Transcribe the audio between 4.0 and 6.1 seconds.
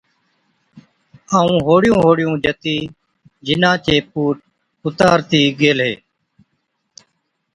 پُوٽ اُتارتِي گيهلي۔